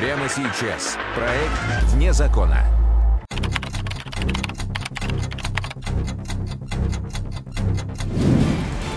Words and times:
Прямо 0.00 0.30
сейчас. 0.30 0.96
Проект 1.14 1.92
«Вне 1.92 2.14
закона». 2.14 2.64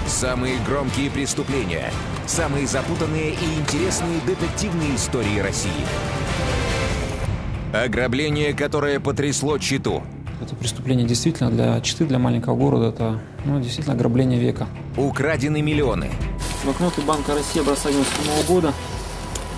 Самые 0.08 0.60
громкие 0.66 1.12
преступления. 1.12 1.92
Самые 2.26 2.68
запутанные 2.68 3.32
и 3.32 3.60
интересные 3.60 4.22
детективные 4.26 4.96
истории 4.96 5.40
России. 5.40 5.72
Ограбление, 7.74 8.54
которое 8.54 9.02
потрясло 9.02 9.58
Читу. 9.58 10.04
Это 10.42 10.56
преступление 10.56 11.06
действительно 11.06 11.52
для 11.52 11.82
Читы, 11.82 12.06
для 12.06 12.18
маленького 12.18 12.56
города, 12.56 12.88
это 12.88 13.20
ну, 13.44 13.60
действительно 13.60 13.94
ограбление 13.94 14.40
века. 14.40 14.70
Украдены 14.96 15.62
миллионы. 15.62 16.12
Банкноты 16.64 17.02
Банка 17.02 17.34
России 17.34 17.60
образца 17.60 17.92
97 17.92 18.48
года. 18.48 18.74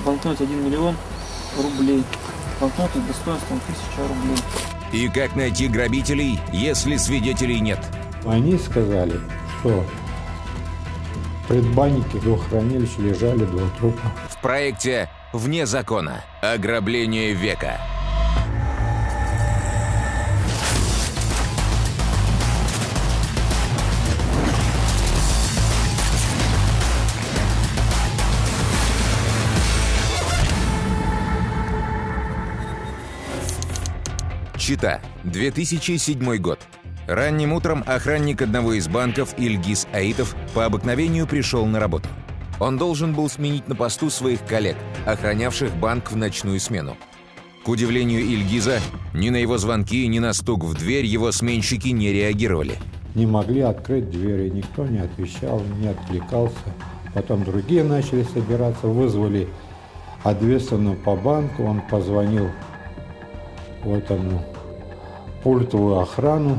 Банкноте 0.04 0.46
1 0.46 0.66
миллион 0.66 0.96
рублей. 1.58 2.04
Банкноты 2.60 3.00
достоинством 3.02 3.60
1000 3.98 4.08
рублей. 4.08 4.38
И 4.92 5.10
как 5.10 5.36
найти 5.36 5.68
грабителей, 5.68 6.40
если 6.54 6.96
свидетелей 6.98 7.60
нет? 7.60 7.80
Они 8.26 8.58
сказали, 8.58 9.20
что 9.60 9.86
в 11.44 11.48
предбаннике 11.48 12.18
двух 12.20 12.48
хранилищ 12.50 12.98
лежали 12.98 13.46
два 13.46 13.68
трупа. 13.78 14.12
В 14.30 14.42
проекте 14.42 15.10
«Вне 15.34 15.66
закона. 15.66 16.24
Ограбление 16.42 17.34
века». 17.34 17.80
Чита, 34.66 35.00
2007 35.26 36.38
год. 36.38 36.58
Ранним 37.06 37.54
утром 37.54 37.84
охранник 37.86 38.42
одного 38.42 38.74
из 38.74 38.88
банков 38.88 39.36
Ильгиз 39.38 39.88
Аитов 39.94 40.36
по 40.56 40.66
обыкновению 40.66 41.28
пришел 41.28 41.68
на 41.68 41.80
работу. 41.80 42.10
Он 42.60 42.76
должен 42.76 43.14
был 43.14 43.30
сменить 43.30 43.68
на 43.68 43.76
посту 43.76 44.10
своих 44.10 44.44
коллег, 44.44 44.76
охранявших 45.06 45.76
банк 45.76 46.12
в 46.12 46.16
ночную 46.16 46.60
смену. 46.60 46.98
К 47.64 47.70
удивлению 47.70 48.22
Ильгиза, 48.22 48.80
ни 49.14 49.30
на 49.30 49.36
его 49.36 49.60
звонки, 49.60 50.08
ни 50.08 50.18
на 50.18 50.34
стук 50.34 50.64
в 50.64 50.74
дверь 50.74 51.06
его 51.06 51.32
сменщики 51.32 51.90
не 51.90 52.12
реагировали. 52.12 52.80
Не 53.14 53.28
могли 53.28 53.62
открыть 53.62 54.10
двери, 54.10 54.50
никто 54.50 54.88
не 54.88 54.98
отвечал, 54.98 55.62
не 55.80 55.90
откликался. 55.90 56.74
Потом 57.14 57.44
другие 57.44 57.84
начали 57.84 58.24
собираться, 58.24 58.88
вызвали 58.88 59.48
ответственного 60.24 60.96
по 60.96 61.16
банку, 61.16 61.66
он 61.66 61.82
позвонил 61.82 62.50
в 63.84 63.94
этому 63.94 64.44
пультовую 65.46 66.00
охрану, 66.00 66.58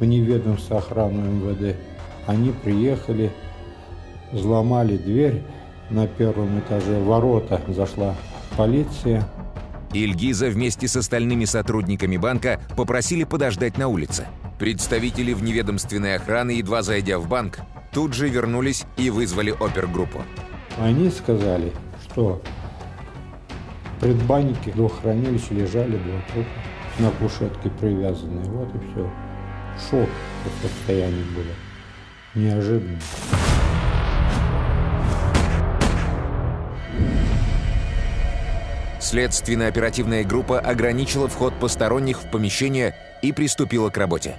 в 0.00 0.04
неведомство 0.04 0.76
охрану 0.76 1.22
МВД. 1.22 1.76
Они 2.26 2.50
приехали, 2.50 3.32
взломали 4.32 4.98
дверь 4.98 5.42
на 5.88 6.06
первом 6.06 6.58
этаже, 6.60 7.02
ворота 7.02 7.58
зашла 7.68 8.14
полиция. 8.58 9.26
Ильгиза 9.94 10.48
вместе 10.48 10.88
с 10.88 10.96
остальными 10.96 11.46
сотрудниками 11.46 12.18
банка 12.18 12.60
попросили 12.76 13.24
подождать 13.24 13.78
на 13.78 13.88
улице. 13.88 14.26
Представители 14.58 15.32
вневедомственной 15.32 16.16
охраны, 16.16 16.50
едва 16.50 16.82
зайдя 16.82 17.18
в 17.18 17.28
банк, 17.28 17.60
тут 17.94 18.12
же 18.12 18.28
вернулись 18.28 18.84
и 18.98 19.08
вызвали 19.08 19.54
опергруппу. 19.58 20.20
Они 20.78 21.08
сказали, 21.08 21.72
что 22.04 22.42
в 23.96 24.00
предбаннике 24.02 24.70
двух 24.72 25.00
хранилищ 25.00 25.48
лежали 25.48 25.96
два 25.96 26.20
трупа 26.30 26.59
на 27.00 27.10
кушетке 27.12 27.70
привязанные. 27.70 28.44
Вот 28.50 28.68
и 28.74 28.78
все. 28.78 29.10
Шок 29.88 30.08
по 30.44 30.68
состоянию 30.68 31.24
было. 31.34 31.54
Неожиданно. 32.34 32.98
Следственно-оперативная 39.00 40.24
группа 40.24 40.60
ограничила 40.60 41.26
вход 41.26 41.54
посторонних 41.54 42.22
в 42.22 42.30
помещение 42.30 42.94
и 43.22 43.32
приступила 43.32 43.90
к 43.90 43.96
работе. 43.96 44.36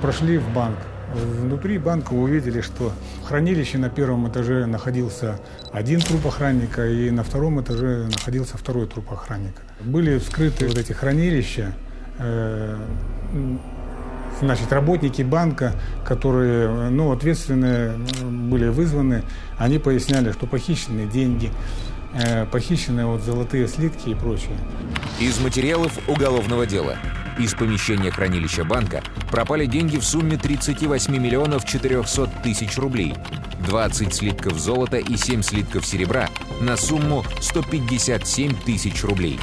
Прошли 0.00 0.38
в 0.38 0.48
банк. 0.54 0.78
Внутри 1.14 1.78
банка 1.78 2.12
увидели, 2.12 2.60
что 2.60 2.92
в 3.22 3.26
хранилище 3.26 3.78
на 3.78 3.90
первом 3.90 4.28
этаже 4.28 4.66
находился 4.66 5.40
один 5.72 6.00
труп 6.00 6.26
охранника, 6.26 6.86
и 6.86 7.10
на 7.10 7.24
втором 7.24 7.60
этаже 7.60 8.06
находился 8.06 8.56
второй 8.56 8.86
труп 8.86 9.12
охранника. 9.12 9.62
Были 9.80 10.18
вскрыты 10.18 10.68
вот 10.68 10.78
эти 10.78 10.92
хранилища, 10.92 11.72
э, 12.18 12.76
значит, 14.40 14.72
работники 14.72 15.22
банка, 15.22 15.74
которые, 16.04 16.90
ну, 16.90 17.10
ответственные 17.10 17.94
были 18.22 18.68
вызваны, 18.68 19.24
они 19.58 19.78
поясняли, 19.78 20.30
что 20.30 20.46
похищены 20.46 21.06
деньги, 21.06 21.50
э, 22.14 22.46
похищены 22.46 23.06
вот 23.06 23.22
золотые 23.22 23.66
слитки 23.66 24.10
и 24.10 24.14
прочее. 24.14 24.56
Из 25.18 25.40
материалов 25.40 25.98
уголовного 26.08 26.66
дела. 26.66 26.96
Из 27.40 27.54
помещения 27.54 28.10
хранилища 28.10 28.64
банка 28.64 29.02
пропали 29.30 29.64
деньги 29.64 29.96
в 29.96 30.04
сумме 30.04 30.36
38 30.36 31.16
миллионов 31.16 31.64
400 31.64 32.26
тысяч 32.44 32.76
рублей, 32.76 33.14
20 33.66 34.12
слитков 34.12 34.58
золота 34.58 34.98
и 34.98 35.16
7 35.16 35.40
слитков 35.40 35.86
серебра 35.86 36.28
на 36.60 36.76
сумму 36.76 37.24
157 37.40 38.54
тысяч 38.66 39.02
рублей. 39.04 39.40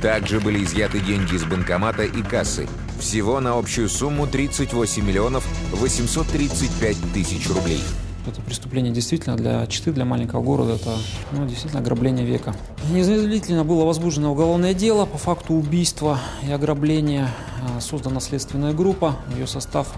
Также 0.00 0.38
были 0.38 0.62
изъяты 0.62 1.00
деньги 1.00 1.34
из 1.34 1.44
банкомата 1.44 2.04
и 2.04 2.22
кассы. 2.22 2.68
Всего 3.00 3.40
на 3.40 3.58
общую 3.58 3.88
сумму 3.88 4.28
38 4.28 5.04
миллионов 5.04 5.44
835 5.72 7.12
тысяч 7.12 7.48
рублей. 7.48 7.82
Это 8.26 8.40
преступление 8.42 8.92
действительно 8.92 9.36
для 9.36 9.66
Читы, 9.66 9.92
для 9.92 10.04
маленького 10.04 10.42
города, 10.42 10.74
это 10.74 10.96
ну, 11.32 11.46
действительно 11.46 11.80
ограбление 11.80 12.26
века. 12.26 12.54
Незамедлительно 12.92 13.64
было 13.64 13.84
возбуждено 13.84 14.32
уголовное 14.32 14.74
дело 14.74 15.06
по 15.06 15.18
факту 15.18 15.54
убийства 15.54 16.18
и 16.46 16.52
ограбления. 16.52 17.28
А, 17.76 17.80
Создана 17.80 18.20
следственная 18.20 18.72
группа. 18.72 19.16
В 19.28 19.38
ее 19.38 19.46
состав 19.46 19.88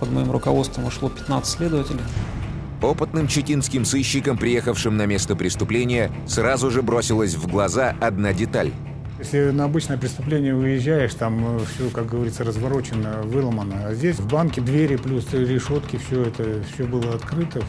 под 0.00 0.10
моим 0.10 0.30
руководством 0.30 0.84
вошло 0.84 1.08
15 1.08 1.46
следователей. 1.46 2.02
Опытным 2.82 3.28
читинским 3.28 3.84
сыщикам, 3.84 4.38
приехавшим 4.38 4.96
на 4.96 5.06
место 5.06 5.36
преступления, 5.36 6.10
сразу 6.26 6.70
же 6.70 6.82
бросилась 6.82 7.34
в 7.34 7.46
глаза 7.46 7.94
одна 8.00 8.32
деталь. 8.32 8.72
Если 9.20 9.50
на 9.50 9.64
обычное 9.64 9.98
преступление 9.98 10.54
выезжаешь, 10.54 11.12
там 11.12 11.60
все, 11.66 11.90
как 11.90 12.06
говорится, 12.06 12.42
разворочено, 12.42 13.20
выломано. 13.22 13.88
А 13.88 13.94
здесь 13.94 14.16
в 14.16 14.26
банке 14.26 14.62
двери 14.62 14.96
плюс 14.96 15.30
решетки, 15.32 15.98
все 15.98 16.22
это 16.24 16.62
все 16.72 16.84
было 16.84 17.14
открыто 17.14 17.60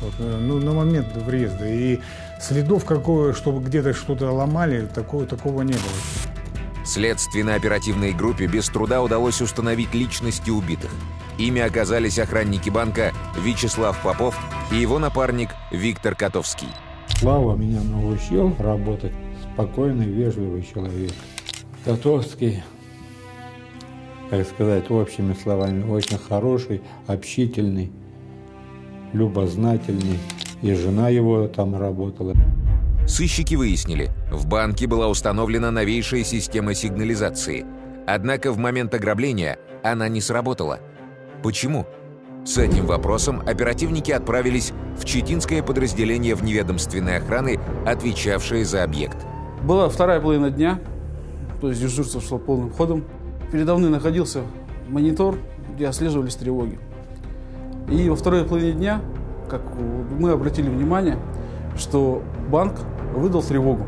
вот, 0.00 0.14
э, 0.18 0.38
ну, 0.40 0.58
на 0.58 0.72
момент 0.72 1.14
въезда. 1.14 1.68
И 1.68 2.00
следов, 2.40 2.84
какого, 2.84 3.34
чтобы 3.34 3.64
где-то 3.64 3.94
что-то 3.94 4.32
ломали, 4.32 4.86
такого, 4.86 5.26
такого 5.26 5.62
не 5.62 5.74
было. 5.74 6.84
Следственно-оперативной 6.84 8.12
группе 8.12 8.46
без 8.46 8.68
труда 8.68 9.00
удалось 9.00 9.40
установить 9.40 9.94
личности 9.94 10.50
убитых. 10.50 10.90
Ими 11.38 11.60
оказались 11.60 12.18
охранники 12.18 12.68
банка 12.68 13.12
Вячеслав 13.38 14.00
Попов 14.02 14.36
и 14.72 14.76
его 14.76 14.98
напарник 14.98 15.50
Виктор 15.70 16.16
Котовский. 16.16 16.68
Слава 17.06 17.56
меня 17.56 17.80
научил 17.80 18.54
работать. 18.58 19.12
Спокойный, 19.54 20.06
вежливый 20.06 20.62
человек. 20.62 21.12
Котовский, 21.84 22.64
как 24.28 24.44
сказать 24.48 24.90
общими 24.90 25.32
словами, 25.32 25.88
очень 25.88 26.18
хороший, 26.18 26.82
общительный, 27.06 27.92
любознательный. 29.12 30.18
И 30.60 30.74
жена 30.74 31.08
его 31.08 31.46
там 31.46 31.78
работала. 31.78 32.34
Сыщики 33.06 33.54
выяснили, 33.54 34.10
в 34.32 34.48
банке 34.48 34.88
была 34.88 35.06
установлена 35.06 35.70
новейшая 35.70 36.24
система 36.24 36.74
сигнализации. 36.74 37.64
Однако 38.08 38.50
в 38.50 38.58
момент 38.58 38.92
ограбления 38.92 39.58
она 39.84 40.08
не 40.08 40.20
сработала. 40.20 40.80
Почему? 41.44 41.86
С 42.44 42.58
этим 42.58 42.86
вопросом 42.86 43.40
оперативники 43.46 44.10
отправились 44.10 44.72
в 44.98 45.04
читинское 45.04 45.62
подразделение 45.62 46.34
вневедомственной 46.34 47.18
охраны, 47.18 47.60
отвечавшее 47.86 48.64
за 48.64 48.82
объект. 48.82 49.16
Была 49.64 49.88
вторая 49.88 50.20
половина 50.20 50.50
дня, 50.50 50.78
то 51.62 51.70
есть 51.70 51.80
дежурство 51.80 52.20
шло 52.20 52.36
полным 52.36 52.70
ходом. 52.70 53.02
Передо 53.50 53.74
мной 53.76 53.88
находился 53.88 54.42
монитор, 54.90 55.38
где 55.74 55.88
отслеживались 55.88 56.34
тревоги. 56.34 56.78
И 57.90 58.10
во 58.10 58.16
второй 58.16 58.44
половине 58.44 58.72
дня, 58.72 59.00
как 59.48 59.62
мы 60.18 60.32
обратили 60.32 60.68
внимание, 60.68 61.16
что 61.78 62.22
банк 62.50 62.74
выдал 63.14 63.42
тревогу. 63.42 63.86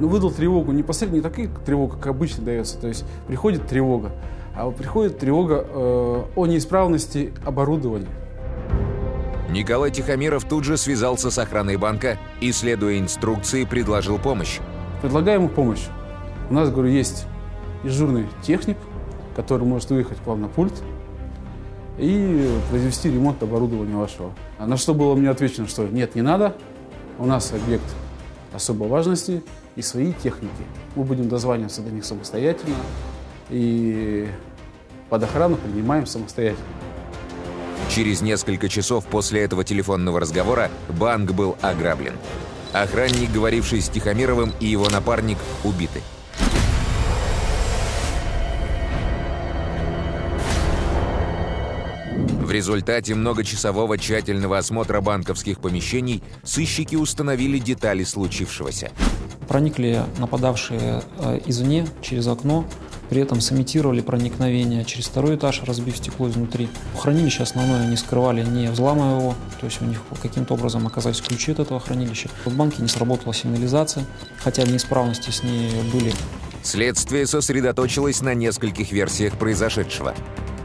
Ну, 0.00 0.08
выдал 0.08 0.32
тревогу 0.32 0.72
не 0.72 0.82
посредственно, 0.82 1.18
не 1.18 1.22
такая 1.22 1.48
тревога, 1.64 1.96
как 1.96 2.08
обычно 2.08 2.44
дается. 2.44 2.76
То 2.78 2.88
есть 2.88 3.04
приходит 3.28 3.68
тревога, 3.68 4.10
а 4.56 4.68
приходит 4.72 5.20
тревога 5.20 5.64
э, 5.64 6.22
о 6.34 6.46
неисправности 6.46 7.32
оборудования. 7.46 8.08
Николай 9.48 9.92
Тихомиров 9.92 10.42
тут 10.42 10.64
же 10.64 10.76
связался 10.76 11.30
с 11.30 11.38
охраной 11.38 11.76
банка 11.76 12.18
и, 12.40 12.50
следуя 12.50 12.98
инструкции, 12.98 13.64
предложил 13.64 14.18
помощь. 14.18 14.58
Предлагаю 15.04 15.38
ему 15.38 15.50
помощь. 15.50 15.82
У 16.48 16.54
нас, 16.54 16.70
говорю, 16.70 16.88
есть 16.88 17.26
дежурный 17.82 18.26
техник, 18.40 18.78
который 19.36 19.66
может 19.66 19.90
выехать 19.90 20.16
к 20.16 20.26
вам 20.26 20.40
на 20.40 20.48
пульт 20.48 20.72
и 21.98 22.50
произвести 22.70 23.10
ремонт 23.10 23.42
оборудования 23.42 23.96
вашего. 23.96 24.32
А 24.56 24.66
на 24.66 24.78
что 24.78 24.94
было 24.94 25.14
мне 25.14 25.28
отвечено, 25.28 25.68
что 25.68 25.86
нет, 25.86 26.14
не 26.14 26.22
надо, 26.22 26.56
у 27.18 27.26
нас 27.26 27.52
объект 27.52 27.84
особой 28.54 28.88
важности 28.88 29.42
и 29.76 29.82
свои 29.82 30.14
техники. 30.14 30.64
Мы 30.96 31.04
будем 31.04 31.28
дозваниваться 31.28 31.82
до 31.82 31.90
них 31.90 32.06
самостоятельно 32.06 32.76
и 33.50 34.26
под 35.10 35.22
охрану 35.22 35.56
принимаем 35.56 36.06
самостоятельно. 36.06 36.64
Через 37.90 38.22
несколько 38.22 38.70
часов 38.70 39.04
после 39.04 39.42
этого 39.42 39.64
телефонного 39.64 40.18
разговора 40.18 40.70
банк 40.88 41.32
был 41.32 41.58
ограблен. 41.60 42.14
Охранник, 42.74 43.30
говоривший 43.30 43.80
с 43.80 43.88
Тихомировым, 43.88 44.52
и 44.58 44.66
его 44.66 44.90
напарник 44.90 45.38
убиты. 45.62 46.02
В 52.40 52.50
результате 52.50 53.14
многочасового 53.14 53.96
тщательного 53.96 54.58
осмотра 54.58 55.00
банковских 55.00 55.60
помещений 55.60 56.20
сыщики 56.42 56.96
установили 56.96 57.58
детали 57.58 58.02
случившегося. 58.02 58.90
Проникли 59.46 60.02
нападавшие 60.18 61.02
э, 61.18 61.40
извне, 61.46 61.86
через 62.02 62.26
окно, 62.26 62.66
при 63.14 63.22
этом 63.22 63.40
сымитировали 63.40 64.00
проникновение 64.00 64.84
через 64.84 65.06
второй 65.06 65.36
этаж, 65.36 65.62
разбив 65.64 65.96
стекло 65.96 66.28
изнутри. 66.28 66.68
Хранилище 66.98 67.44
основное 67.44 67.82
они 67.82 67.96
скрывали, 67.96 68.42
не 68.44 68.66
взламывая 68.66 69.20
его, 69.20 69.34
то 69.60 69.66
есть 69.66 69.80
у 69.80 69.84
них 69.84 70.02
каким-то 70.20 70.54
образом 70.54 70.84
оказались 70.88 71.20
ключи 71.20 71.52
от 71.52 71.60
этого 71.60 71.78
хранилища. 71.78 72.28
В 72.44 72.52
банке 72.56 72.82
не 72.82 72.88
сработала 72.88 73.32
сигнализация, 73.32 74.04
хотя 74.38 74.64
неисправности 74.64 75.30
с 75.30 75.44
ней 75.44 75.70
были. 75.92 76.12
Следствие 76.64 77.28
сосредоточилось 77.28 78.20
на 78.20 78.34
нескольких 78.34 78.90
версиях 78.90 79.38
произошедшего, 79.38 80.12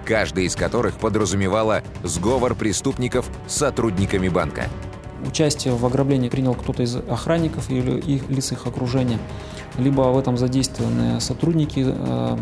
каждая 0.04 0.46
из 0.46 0.56
которых 0.56 0.98
подразумевала 0.98 1.84
сговор 2.04 2.56
преступников 2.56 3.30
с 3.48 3.58
сотрудниками 3.58 4.28
банка. 4.28 4.66
Участие 5.26 5.76
в 5.76 5.86
ограблении 5.86 6.30
принял 6.30 6.54
кто-то 6.54 6.84
из 6.84 6.96
охранников 6.96 7.70
или 7.70 8.00
их, 8.00 8.30
лиц 8.30 8.52
их 8.52 8.66
окружения, 8.68 9.20
либо 9.78 10.02
в 10.02 10.18
этом 10.18 10.38
задействованы 10.38 11.20
сотрудники 11.20 11.86
э, 11.86 12.38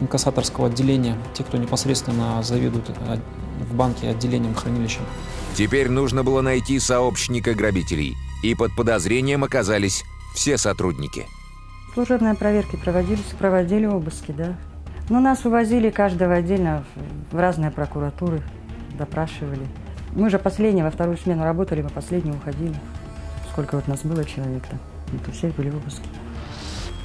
инкассаторского 0.00 0.66
отделения, 0.66 1.16
те, 1.34 1.44
кто 1.44 1.56
непосредственно 1.56 2.42
заведует 2.42 2.90
э, 2.90 3.18
в 3.70 3.74
банке 3.74 4.08
отделением 4.08 4.54
хранилища. 4.54 5.00
Теперь 5.54 5.88
нужно 5.88 6.22
было 6.22 6.40
найти 6.42 6.78
сообщника 6.78 7.54
грабителей, 7.54 8.14
и 8.42 8.54
под 8.54 8.74
подозрением 8.76 9.44
оказались 9.44 10.04
все 10.34 10.58
сотрудники. 10.58 11.26
Служебные 11.94 12.34
проверки 12.34 12.76
проводились, 12.76 13.24
проводили 13.38 13.86
обыски, 13.86 14.32
да. 14.32 14.56
Но 15.08 15.20
нас 15.20 15.44
увозили 15.44 15.90
каждого 15.90 16.34
отдельно 16.34 16.84
в 17.32 17.36
разные 17.36 17.72
прокуратуры, 17.72 18.42
допрашивали. 18.96 19.66
Мы 20.14 20.28
же 20.28 20.38
последние, 20.38 20.84
во 20.84 20.90
вторую 20.90 21.16
смену 21.16 21.44
работали, 21.44 21.82
мы 21.82 21.90
последние 21.90 22.34
уходили. 22.34 22.74
Сколько 23.52 23.76
вот 23.76 23.86
нас 23.86 24.00
было 24.02 24.24
человек-то? 24.24 24.76
Вот 25.12 25.28
у 25.28 25.32
всех 25.32 25.54
были 25.54 25.70
обыски. 25.70 26.02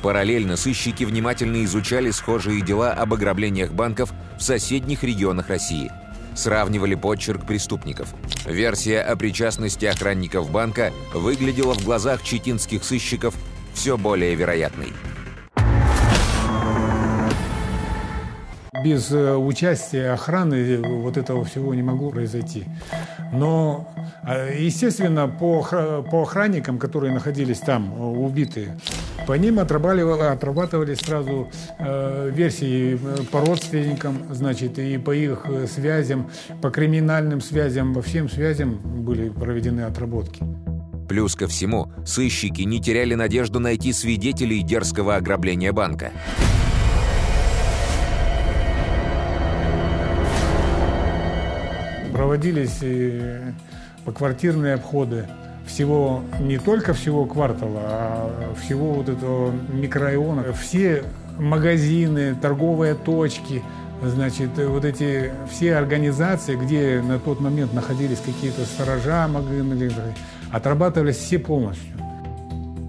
Параллельно 0.01 0.55
сыщики 0.55 1.03
внимательно 1.03 1.63
изучали 1.65 2.11
схожие 2.11 2.61
дела 2.61 2.91
об 2.93 3.13
ограблениях 3.13 3.71
банков 3.71 4.13
в 4.37 4.41
соседних 4.41 5.03
регионах 5.03 5.49
России. 5.49 5.91
Сравнивали 6.35 6.95
почерк 6.95 7.45
преступников. 7.45 8.13
Версия 8.45 9.01
о 9.01 9.15
причастности 9.15 9.85
охранников 9.85 10.51
банка 10.51 10.91
выглядела 11.13 11.73
в 11.73 11.83
глазах 11.83 12.23
читинских 12.23 12.83
сыщиков 12.83 13.33
все 13.73 13.97
более 13.97 14.35
вероятной. 14.35 14.93
Без 18.85 19.11
э, 19.11 19.35
участия 19.35 20.11
охраны 20.11 20.55
э, 20.55 20.77
вот 20.77 21.17
этого 21.17 21.43
всего 21.43 21.73
не 21.73 21.81
могло 21.81 22.11
произойти. 22.11 22.65
Но, 23.33 23.91
э, 24.23 24.57
естественно, 24.59 25.27
по, 25.27 25.63
по 26.11 26.21
охранникам, 26.21 26.77
которые 26.77 27.11
находились 27.11 27.57
там, 27.59 27.99
убитые, 27.99 28.77
по 29.25 29.33
ним 29.33 29.57
отрабатывали, 29.59 30.93
сразу 30.93 31.49
э, 31.79 32.29
версии 32.31 32.99
по 33.31 33.41
родственникам, 33.41 34.21
значит, 34.29 34.77
и 34.77 34.99
по 34.99 35.15
их 35.15 35.47
связям, 35.67 36.29
по 36.61 36.69
криминальным 36.69 37.41
связям, 37.41 37.95
по 37.95 38.03
всем 38.03 38.29
связям 38.29 38.79
были 39.03 39.29
проведены 39.29 39.81
отработки. 39.81 40.43
Плюс 41.09 41.35
ко 41.35 41.47
всему, 41.47 41.91
сыщики 42.05 42.61
не 42.61 42.79
теряли 42.79 43.15
надежду 43.15 43.59
найти 43.59 43.93
свидетелей 43.93 44.61
дерзкого 44.61 45.15
ограбления 45.15 45.73
банка. 45.73 46.11
Проводились 52.15 52.79
поквартирные 54.05 54.75
обходы 54.75 55.27
всего, 55.67 56.23
не 56.39 56.57
только 56.57 56.93
всего 56.93 57.25
квартала, 57.25 57.81
а 57.83 58.55
всего 58.63 58.93
вот 58.93 59.09
этого 59.09 59.51
микрорайона. 59.73 60.53
Все 60.53 61.03
магазины, 61.37 62.33
торговые 62.41 62.95
точки, 62.95 63.61
значит, 64.01 64.51
вот 64.57 64.85
эти 64.85 65.31
все 65.51 65.75
организации, 65.75 66.55
где 66.55 67.01
на 67.05 67.19
тот 67.19 67.41
момент 67.41 67.73
находились 67.73 68.19
какие-то 68.25 68.63
сторожа, 68.63 69.27
магазины, 69.27 69.91
отрабатывались 70.51 71.17
все 71.17 71.37
полностью. 71.37 71.97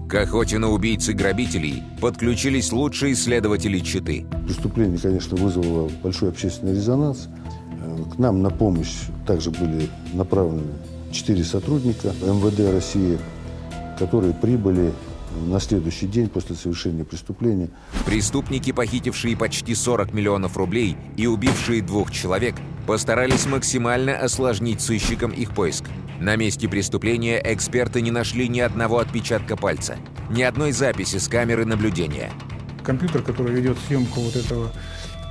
К 0.07 0.21
охоте 0.21 0.57
на 0.57 0.69
убийцы-грабителей 0.69 1.83
подключились 1.99 2.71
лучшие 2.71 3.11
исследователи 3.11 3.79
Читы. 3.79 4.25
Преступление, 4.45 4.97
конечно, 4.97 5.35
вызвало 5.35 5.91
большой 6.01 6.29
общественный 6.29 6.75
резонанс. 6.75 7.27
К 8.05 8.17
нам 8.19 8.41
на 8.41 8.49
помощь 8.49 9.07
также 9.25 9.51
были 9.51 9.89
направлены 10.13 10.73
четыре 11.11 11.43
сотрудника 11.43 12.09
МВД 12.21 12.71
России, 12.71 13.17
которые 13.97 14.33
прибыли 14.33 14.93
на 15.45 15.59
следующий 15.59 16.07
день 16.07 16.29
после 16.29 16.55
совершения 16.55 17.03
преступления. 17.03 17.69
Преступники, 18.05 18.71
похитившие 18.71 19.37
почти 19.37 19.75
40 19.75 20.13
миллионов 20.13 20.57
рублей 20.57 20.97
и 21.15 21.27
убившие 21.27 21.81
двух 21.81 22.11
человек, 22.11 22.55
постарались 22.85 23.45
максимально 23.45 24.17
осложнить 24.17 24.81
сыщикам 24.81 25.31
их 25.31 25.53
поиск. 25.53 25.85
На 26.19 26.35
месте 26.35 26.67
преступления 26.67 27.41
эксперты 27.43 28.01
не 28.01 28.11
нашли 28.11 28.47
ни 28.47 28.59
одного 28.59 28.99
отпечатка 28.99 29.55
пальца, 29.55 29.97
ни 30.31 30.41
одной 30.41 30.71
записи 30.71 31.17
с 31.17 31.27
камеры 31.27 31.65
наблюдения. 31.65 32.31
Компьютер, 32.83 33.21
который 33.21 33.53
ведет 33.53 33.77
съемку 33.87 34.21
вот 34.21 34.35
этого 34.35 34.71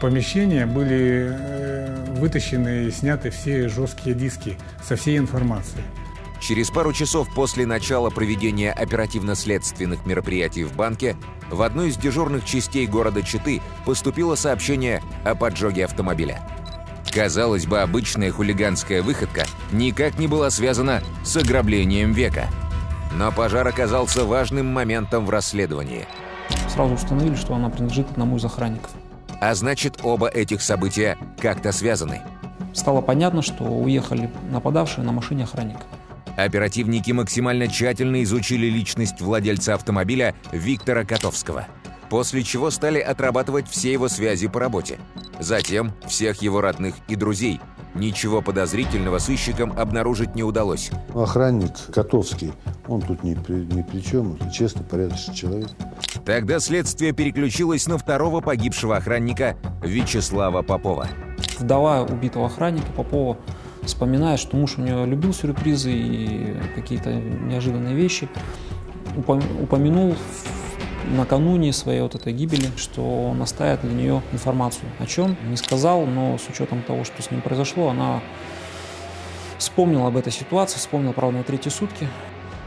помещения, 0.00 0.67
были 0.67 1.31
э, 1.31 2.05
вытащены 2.15 2.87
и 2.87 2.91
сняты 2.91 3.31
все 3.31 3.69
жесткие 3.69 4.15
диски 4.15 4.59
со 4.83 4.97
всей 4.97 5.19
информацией. 5.19 5.85
Через 6.41 6.71
пару 6.71 6.93
часов 6.93 7.29
после 7.35 7.67
начала 7.67 8.11
проведения 8.11 8.71
оперативно-следственных 8.73 10.07
мероприятий 10.07 10.65
в 10.65 10.76
банке 10.76 11.17
в 11.50 11.62
одну 11.62 11.85
из 11.85 11.97
дежурных 11.97 12.45
частей 12.45 12.87
города 12.87 13.23
Читы 13.23 13.62
поступило 13.85 14.35
сообщение 14.35 15.03
о 15.25 15.35
поджоге 15.35 15.87
автомобиля. 15.87 16.41
Казалось 17.12 17.67
бы, 17.67 17.81
обычная 17.81 18.31
хулиганская 18.31 19.03
выходка 19.03 19.47
никак 19.73 20.19
не 20.19 20.26
была 20.26 20.50
связана 20.50 21.03
с 21.25 21.37
ограблением 21.37 22.12
века. 22.12 22.49
Но 23.15 23.33
пожар 23.33 23.67
оказался 23.67 24.25
важным 24.25 24.67
моментом 24.67 25.25
в 25.25 25.31
расследовании. 25.31 26.07
Сразу 26.69 26.95
установили, 26.95 27.35
что 27.35 27.55
она 27.55 27.71
принадлежит 27.71 28.11
одному 28.11 28.37
из 28.37 28.45
охранников. 28.45 28.91
А 29.40 29.55
значит, 29.55 30.00
оба 30.02 30.28
этих 30.28 30.62
события 30.62 31.19
как-то 31.40 31.73
связаны. 31.73 32.23
Стало 32.73 33.00
понятно, 33.00 33.43
что 33.43 33.64
уехали 33.64 34.31
нападавшие 34.50 35.05
на 35.05 35.12
машине 35.12 35.45
охранника. 35.45 35.83
Оперативники 36.37 37.12
максимально 37.12 37.69
тщательно 37.69 38.23
изучили 38.23 38.66
личность 38.66 39.21
владельца 39.21 39.75
автомобиля 39.75 40.35
Виктора 40.52 41.05
Котовского, 41.05 41.66
после 42.11 42.43
чего 42.43 42.71
стали 42.71 43.00
отрабатывать 43.00 43.69
все 43.69 43.93
его 43.93 44.09
связи 44.09 44.47
по 44.49 44.61
работе. 44.61 44.99
Затем 45.40 45.93
всех 46.07 46.43
его 46.43 46.61
родных 46.61 46.95
и 47.09 47.16
друзей. 47.16 47.61
Ничего 47.95 48.43
подозрительного 48.43 49.19
сыщикам 49.19 49.73
обнаружить 49.78 50.35
не 50.35 50.43
удалось. 50.43 50.90
Охранник 51.14 51.73
Котовский, 51.93 52.52
он 52.88 53.00
тут 53.00 53.23
ни 53.23 53.35
при, 53.35 53.55
ни 53.55 53.83
при 53.83 54.00
чем, 54.00 54.38
честный, 54.50 54.85
порядочный 54.85 55.35
человек. 55.35 55.69
Тогда 56.25 56.59
следствие 56.59 57.12
переключилось 57.12 57.87
на 57.87 57.99
второго 57.99 58.40
погибшего 58.40 58.97
охранника 58.97 59.57
Вячеслава 59.83 60.62
Попова. 60.62 61.09
Вдова 61.59 62.02
убитого 62.02 62.47
охранника 62.47 62.90
Попова 62.93 63.38
вспоминает, 63.83 64.40
что 64.40 64.57
муж 64.57 64.76
у 64.76 64.83
нее 64.83 65.07
любил 65.07 65.33
сюрпризы 65.33 65.93
и 65.93 66.57
какие-то 66.75 67.14
неожиданные 67.14 67.95
вещи. 67.95 68.28
Упомянул 69.16 70.16
накануне 71.06 71.72
своей 71.72 72.00
вот 72.00 72.14
этой 72.14 72.32
гибели, 72.32 72.68
что 72.76 73.02
он 73.30 73.40
оставит 73.42 73.82
для 73.82 73.92
нее 73.92 74.22
информацию. 74.32 74.88
О 74.98 75.06
чем? 75.06 75.36
Не 75.48 75.56
сказал, 75.56 76.06
но 76.06 76.38
с 76.38 76.48
учетом 76.48 76.82
того, 76.82 77.04
что 77.04 77.22
с 77.22 77.30
ним 77.30 77.40
произошло, 77.40 77.88
она 77.88 78.20
вспомнила 79.58 80.08
об 80.08 80.16
этой 80.16 80.32
ситуации, 80.32 80.78
вспомнила, 80.78 81.12
правда, 81.12 81.38
на 81.38 81.44
третьи 81.44 81.70
сутки. 81.70 82.08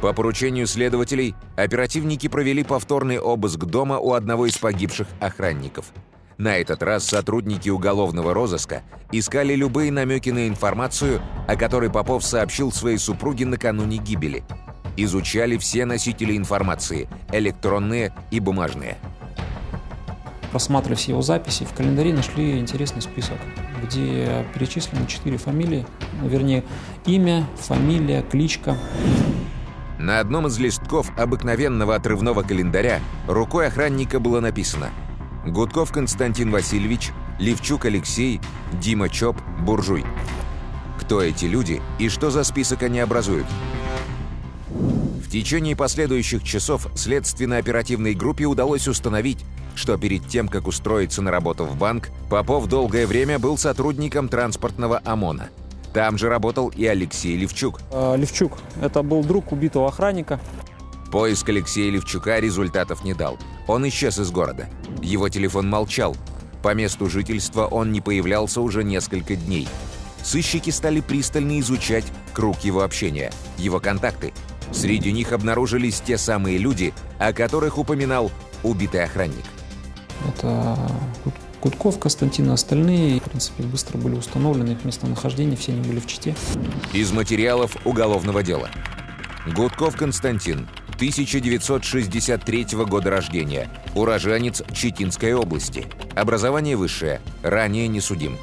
По 0.01 0.13
поручению 0.13 0.65
следователей, 0.65 1.36
оперативники 1.58 2.27
провели 2.29 2.63
повторный 2.63 3.19
обыск 3.19 3.60
дома 3.65 4.00
у 4.00 4.13
одного 4.13 4.46
из 4.46 4.58
погибших 4.58 5.08
охранников. 5.19 5.91
На 6.38 6.55
этот 6.55 6.81
раз 6.84 7.03
сотрудники 7.03 7.67
уголовного 7.67 8.34
розыска 8.34 8.84
искали 9.12 9.55
любые 9.55 9.91
намеки 9.91 10.29
на 10.29 10.48
информацию, 10.48 11.22
о 11.50 11.58
которой 11.58 11.89
Попов 11.89 12.24
сообщил 12.24 12.72
своей 12.72 12.98
супруге 12.98 13.46
накануне 13.46 13.98
гибели. 13.98 14.46
Изучали 14.98 15.58
все 15.58 15.86
носители 15.86 16.36
информации– 16.36 17.08
электронные 17.31 18.13
и 18.31 18.39
бумажные. 18.39 18.98
Просматривая 20.51 20.98
все 20.98 21.12
его 21.12 21.22
записи, 21.22 21.63
в 21.63 21.74
календаре 21.74 22.13
нашли 22.13 22.60
интересный 22.60 23.01
список, 23.01 23.38
где 23.84 24.46
перечислены 24.53 25.05
четыре 25.05 25.38
фамилии, 25.38 25.86
ну, 26.22 26.27
вернее, 26.27 26.63
имя, 27.05 27.46
фамилия, 27.55 28.24
кличка. 28.24 28.75
На 30.00 30.19
одном 30.19 30.48
из 30.48 30.58
листков 30.58 31.12
обыкновенного 31.19 31.93
отрывного 31.93 32.41
календаря 32.41 33.00
рукой 33.27 33.67
охранника 33.67 34.19
было 34.19 34.39
написано 34.39 34.89
«Гудков 35.46 35.91
Константин 35.91 36.51
Васильевич, 36.51 37.12
Левчук 37.38 37.86
Алексей, 37.86 38.41
Дима 38.74 39.10
Чоп, 39.10 39.38
Буржуй». 39.60 40.05
Кто 41.00 41.22
эти 41.22 41.46
люди 41.46 41.81
и 41.98 42.10
что 42.10 42.31
за 42.31 42.43
список 42.43 42.84
они 42.84 43.00
образуют? 43.00 43.46
В 45.30 45.32
течение 45.32 45.76
последующих 45.76 46.44
часов 46.44 46.88
следственно-оперативной 46.96 48.16
группе 48.16 48.46
удалось 48.46 48.88
установить, 48.88 49.46
что 49.76 49.96
перед 49.96 50.28
тем, 50.28 50.50
как 50.50 50.66
устроиться 50.66 51.22
на 51.22 51.30
работу 51.30 51.66
в 51.66 51.78
банк, 51.78 52.10
Попов 52.30 52.66
долгое 52.66 53.06
время 53.06 53.38
был 53.40 53.56
сотрудником 53.58 54.28
транспортного 54.28 55.00
ОМОНа– 55.06 55.50
там 55.94 56.18
же 56.18 56.30
работал 56.30 56.70
и 56.70 56.86
Алексей 56.86 57.36
Левчук. 57.36 57.82
Э, 57.92 58.16
Левчук– 58.16 58.58
это 58.82 59.02
был 59.02 59.24
друг 59.24 59.52
убитого 59.52 59.88
охранника. 59.88 60.40
Поиск 61.12 61.50
Алексея 61.50 61.92
Левчука 61.92 62.40
результатов 62.40 63.04
не 63.04 63.14
дал. 63.14 63.40
Он 63.68 63.88
исчез 63.88 64.20
из 64.20 64.30
города. 64.30 64.70
Его 65.02 65.30
телефон 65.30 65.68
молчал. 65.68 66.16
По 66.62 66.74
месту 66.76 67.10
жительства 67.10 67.66
он 67.66 67.92
не 67.92 68.02
появлялся 68.02 68.62
уже 68.62 68.84
несколько 68.84 69.36
дней. 69.36 69.68
Сыщики 70.22 70.70
стали 70.70 71.00
пристально 71.00 71.60
изучать 71.62 72.06
круг 72.34 72.60
его 72.60 72.82
общения, 72.82 73.32
его 73.58 73.80
контакты. 73.80 74.34
Среди 74.72 75.12
них 75.12 75.32
обнаружились 75.32 76.02
те 76.02 76.18
самые 76.18 76.58
люди, 76.58 76.94
о 77.18 77.34
которых 77.34 77.78
упоминал 77.78 78.32
убитый 78.64 79.04
охранник. 79.04 79.46
Это 80.28 80.78
Гудков, 81.62 82.00
Константин 82.00 82.50
и 82.50 82.54
остальные, 82.54 83.20
в 83.20 83.24
принципе, 83.24 83.64
быстро 83.64 83.98
были 83.98 84.16
установлены 84.16 84.72
их 84.72 84.86
местонахождение, 84.86 85.58
все 85.58 85.74
они 85.74 85.82
были 85.82 86.00
в 86.00 86.08
Чите. 86.08 86.36
Из 86.94 87.12
материалов 87.12 87.76
уголовного 87.86 88.44
дела. 88.44 88.70
Гудков 89.56 89.98
Константин, 89.98 90.68
1963 90.96 92.68
года 92.86 93.10
рождения, 93.10 93.70
уроженец 93.96 94.62
Читинской 94.74 95.34
области, 95.34 95.88
образование 96.16 96.76
высшее, 96.76 97.22
ранее 97.42 97.88
не 97.88 98.00
судим. 98.02 98.38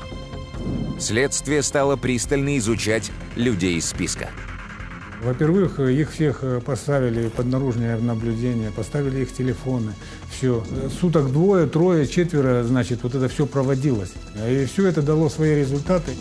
Следствие 0.98 1.62
стало 1.62 1.96
пристально 1.96 2.56
изучать 2.58 3.10
людей 3.34 3.76
из 3.76 3.86
списка. 3.88 4.30
Во-первых, 5.22 5.80
их 5.80 6.12
всех 6.12 6.40
э, 6.42 6.60
поставили 6.60 7.28
под 7.28 7.46
наружное 7.46 7.98
наблюдение, 7.98 8.70
поставили 8.70 9.22
их 9.22 9.32
телефоны, 9.32 9.92
все. 10.30 10.62
Суток 11.00 11.32
двое, 11.32 11.66
трое, 11.66 12.06
четверо, 12.06 12.62
значит, 12.64 13.02
вот 13.02 13.14
это 13.14 13.28
все 13.28 13.46
проводилось. 13.46 14.12
И 14.48 14.66
все 14.66 14.86
это 14.86 15.02
дало 15.02 15.28
свои 15.28 15.54
результаты. 15.54 16.12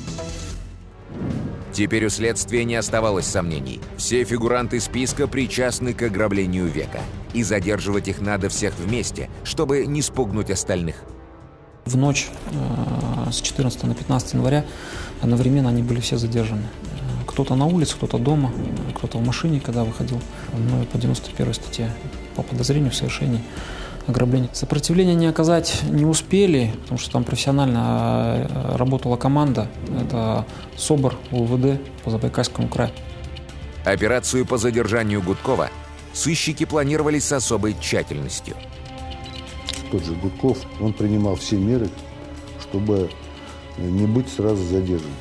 Теперь 1.75 2.05
у 2.05 2.09
следствия 2.09 2.63
не 2.63 2.75
оставалось 2.75 3.25
сомнений. 3.25 3.81
Все 3.97 4.23
фигуранты 4.23 4.79
списка 4.79 5.27
причастны 5.27 5.93
к 5.93 6.03
ограблению 6.03 6.67
века. 6.67 7.01
И 7.33 7.43
задерживать 7.43 8.07
их 8.07 8.21
надо 8.21 8.47
всех 8.47 8.73
вместе, 8.79 9.29
чтобы 9.43 9.85
не 9.85 10.01
спугнуть 10.01 10.49
остальных. 10.49 10.95
В 11.83 11.97
ночь 11.97 12.29
э, 12.53 13.29
с 13.29 13.41
14 13.41 13.83
на 13.83 13.93
15 13.93 14.35
января 14.35 14.65
одновременно 15.19 15.67
они 15.67 15.83
были 15.83 15.99
все 15.99 16.15
задержаны. 16.17 16.63
Кто-то 17.35 17.55
на 17.55 17.65
улице, 17.65 17.97
кто-то 17.97 18.17
дома, 18.17 18.49
кто-то 18.95 19.17
в 19.17 19.25
машине, 19.25 19.59
когда 19.59 19.83
выходил 19.83 20.21
мною 20.53 20.85
по 20.85 20.97
91 20.97 21.53
статье 21.53 21.91
по 22.33 22.43
подозрению 22.43 22.91
в 22.91 22.95
совершении 22.95 23.41
ограбления. 24.07 24.47
Сопротивления 24.53 25.15
не 25.15 25.27
оказать 25.27 25.81
не 25.83 26.05
успели, 26.05 26.73
потому 26.83 26.97
что 26.97 27.11
там 27.11 27.25
профессионально 27.25 27.79
а, 27.81 28.77
работала 28.77 29.17
команда. 29.17 29.67
Это 29.99 30.45
СОБР 30.77 31.17
УВД 31.31 31.81
по 32.05 32.09
Забайкальскому 32.09 32.69
краю. 32.69 32.91
Операцию 33.83 34.45
по 34.45 34.57
задержанию 34.57 35.21
Гудкова 35.21 35.71
сыщики 36.13 36.63
планировали 36.63 37.19
с 37.19 37.33
особой 37.33 37.75
тщательностью. 37.81 38.55
Тот 39.91 40.05
же 40.05 40.13
Гудков, 40.13 40.59
он 40.79 40.93
принимал 40.93 41.35
все 41.35 41.57
меры, 41.57 41.89
чтобы 42.61 43.09
не 43.77 44.05
быть 44.05 44.29
сразу 44.29 44.63
задержанным. 44.63 45.11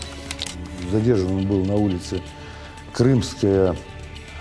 Задержан 0.91 1.33
он 1.33 1.47
был 1.47 1.65
на 1.65 1.75
улице 1.75 2.21
Крымская, 2.93 3.77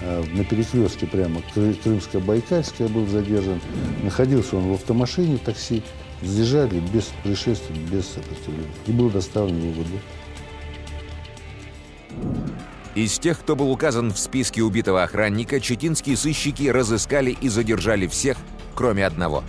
э, 0.02 0.24
на 0.34 0.44
перекрестке 0.44 1.08
прямо, 1.08 1.42
Крымская, 1.54 2.22
Байкальская 2.22 2.88
был 2.88 3.08
задержан. 3.08 3.60
Находился 4.04 4.58
он 4.58 4.70
в 4.70 4.74
автомашине, 4.74 5.38
такси. 5.38 5.84
Задержали 6.22 6.80
без 6.80 7.06
происшествий, 7.24 7.76
без 7.92 8.08
сопротивления. 8.08 8.72
И 8.88 8.92
был 8.92 9.10
доставлен 9.10 9.60
в 9.60 9.80
УВД. 9.80 9.90
Из 12.96 13.18
тех, 13.18 13.40
кто 13.40 13.56
был 13.56 13.72
указан 13.72 14.14
в 14.14 14.20
списке 14.20 14.62
убитого 14.62 15.02
охранника, 15.02 15.60
читинские 15.60 16.16
сыщики 16.16 16.68
разыскали 16.68 17.32
и 17.32 17.50
задержали 17.50 18.06
всех, 18.06 18.38
кроме 18.76 19.06
одного. 19.06 19.44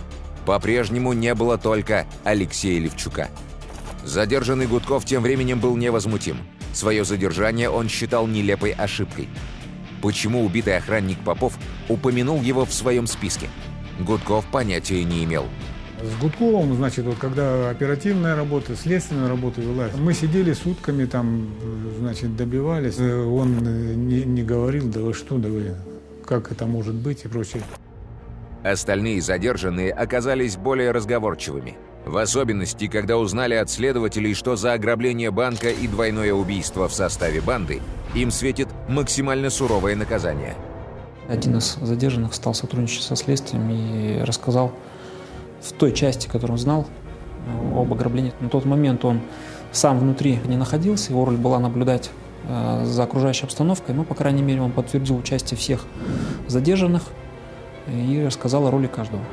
По-прежнему 0.47 1.13
не 1.13 1.33
было 1.35 1.57
только 1.57 2.07
Алексея 2.23 2.79
Левчука. 2.79 3.29
Задержанный 4.03 4.67
Гудков 4.67 5.05
тем 5.05 5.21
временем 5.21 5.59
был 5.59 5.75
невозмутим. 5.77 6.37
Свое 6.75 7.05
задержание 7.05 7.69
он 7.69 7.87
считал 7.87 8.27
нелепой 8.27 8.71
ошибкой. 8.71 9.29
Почему 10.01 10.43
убитый 10.43 10.75
охранник 10.75 11.17
Попов 11.19 11.57
упомянул 11.87 12.41
его 12.41 12.65
в 12.65 12.73
своем 12.73 13.07
списке? 13.07 13.49
Гудков 14.01 14.45
понятия 14.51 15.01
не 15.05 15.23
имел. 15.23 15.45
С 16.03 16.21
Гудковым, 16.21 16.75
значит, 16.75 17.05
вот 17.05 17.17
когда 17.17 17.69
оперативная 17.69 18.35
работа, 18.35 18.75
следственная 18.75 19.29
работа 19.29 19.61
велась, 19.61 19.93
мы 19.95 20.13
сидели 20.13 20.51
сутками 20.51 21.05
там, 21.05 21.47
значит, 21.99 22.35
добивались. 22.35 22.99
Он 22.99 24.07
не, 24.09 24.23
не 24.23 24.43
говорил, 24.43 24.89
да 24.89 24.99
вы 24.99 25.13
что, 25.13 25.37
да 25.37 25.47
вы, 25.47 25.75
как 26.25 26.51
это 26.51 26.65
может 26.65 26.95
быть 26.95 27.23
и 27.23 27.29
прочее. 27.29 27.63
Остальные 28.65 29.21
задержанные 29.21 29.93
оказались 29.93 30.57
более 30.57 30.91
разговорчивыми. 30.91 31.77
В 32.05 32.17
особенности, 32.17 32.87
когда 32.87 33.17
узнали 33.17 33.55
от 33.55 33.71
следователей, 33.71 34.35
что 34.35 34.55
за 34.55 34.73
ограбление 34.73 35.31
банка 35.31 35.69
и 35.69 35.87
двойное 35.87 36.33
убийство 36.33 36.87
в 36.87 36.93
составе 36.93 37.41
банды 37.41 37.81
им 38.13 38.29
светит 38.29 38.67
максимально 38.87 39.49
суровое 39.49 39.95
наказание. 39.95 40.55
Один 41.27 41.57
из 41.57 41.77
задержанных 41.81 42.35
стал 42.35 42.53
сотрудничать 42.53 43.01
со 43.01 43.15
следствием 43.15 43.67
и 43.71 44.21
рассказал 44.21 44.71
в 45.61 45.71
той 45.73 45.93
части, 45.93 46.27
которую 46.27 46.53
он 46.53 46.57
знал 46.59 46.85
э, 47.47 47.81
об 47.81 47.91
ограблении. 47.91 48.33
На 48.39 48.49
тот 48.49 48.65
момент 48.65 49.03
он 49.03 49.21
сам 49.71 49.97
внутри 49.97 50.39
не 50.45 50.57
находился, 50.57 51.11
его 51.11 51.25
роль 51.25 51.37
была 51.37 51.57
наблюдать 51.57 52.11
э, 52.47 52.83
за 52.85 53.01
окружающей 53.01 53.45
обстановкой, 53.45 53.95
но, 53.95 54.03
по 54.03 54.13
крайней 54.13 54.43
мере, 54.43 54.61
он 54.61 54.71
подтвердил 54.71 55.17
участие 55.17 55.57
всех 55.57 55.85
задержанных 56.47 57.01
и 57.87 58.23
рассказал 58.23 58.67
о 58.67 58.71
роли 58.71 58.85
каждого. 58.85 59.23